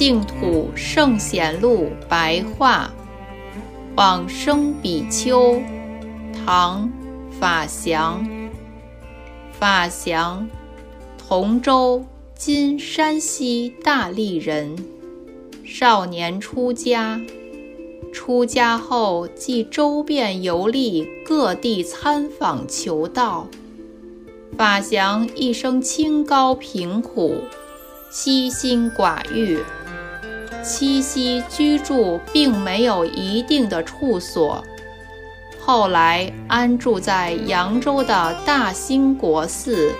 [0.00, 2.90] 净土圣贤录白话，
[3.96, 5.60] 往生比丘，
[6.32, 6.90] 唐，
[7.38, 8.26] 法祥。
[9.52, 10.48] 法祥，
[11.18, 14.74] 同州（今山西大荔人）。
[15.66, 17.20] 少年出家，
[18.10, 23.46] 出家后即周遍游历各地参访求道。
[24.56, 27.42] 法祥一生清高贫苦，
[28.10, 29.58] 悉心寡欲，
[30.62, 34.64] 栖息居住并没有一定的处所。
[35.58, 39.92] 后来安住在扬州的大兴国寺，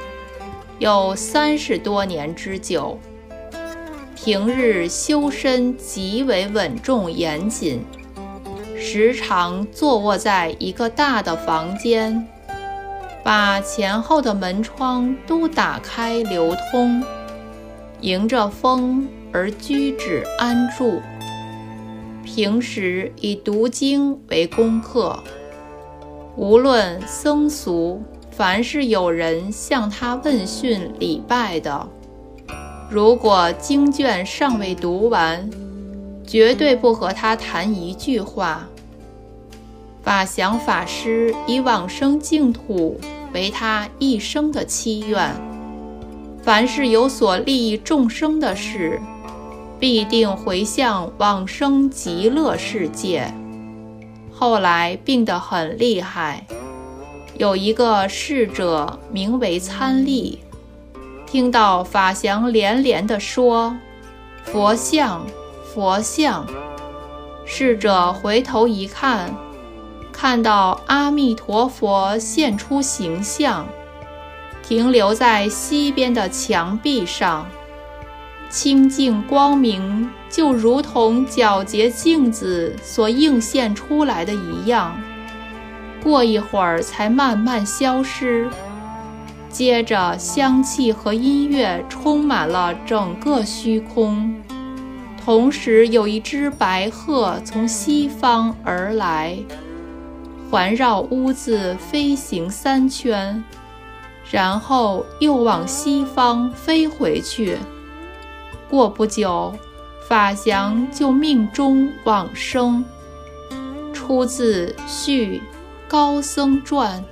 [0.78, 2.98] 有三十多年之久。
[4.14, 7.82] 平日修身极为稳重严谨，
[8.78, 12.26] 时常坐卧在一个大的房间，
[13.22, 17.02] 把前后的门窗都打开流通，
[18.02, 21.00] 迎着风而居止安住。
[22.24, 25.18] 平时以读经为功课，
[26.36, 31.88] 无论僧俗，凡是有人向他问讯礼拜的。
[32.90, 35.50] 如果经卷尚未读完，
[36.26, 38.68] 绝对不和他谈一句话。
[40.02, 42.98] 法祥法师以往生净土
[43.34, 45.30] 为他一生的期愿，
[46.50, 49.00] 凡是有所利益众生的事，
[49.78, 53.32] 必定回向往生极乐世界。
[54.32, 56.44] 后来病得很厉害，
[57.36, 60.40] 有一个侍者名为参利。
[61.24, 63.76] 听到法祥连连地说
[64.42, 65.24] ：“佛像，
[65.72, 66.44] 佛像。”
[67.46, 69.32] 侍者回头一看，
[70.12, 73.68] 看到阿弥陀佛现出形象，
[74.70, 77.44] 停留在西边的墙壁上，
[78.48, 84.96] 清净光明，就如同皎洁镜子所映现出来的一样。
[86.00, 88.48] 过一会儿，才慢慢消失。
[89.48, 94.32] 接着，香气和音乐充满了整个虚空，
[95.24, 99.36] 同时有一只白鹤从西方而来，
[100.48, 103.42] 环绕屋子飞行三圈，
[104.30, 107.58] 然后又往西方飞回去。
[108.68, 109.52] 过不久，
[110.08, 112.84] 法祥就命中往生。
[113.92, 115.42] 出自《续
[115.88, 117.04] 高僧传》，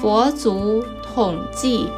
[0.00, 0.84] 佛祖。
[1.16, 1.88] 统计。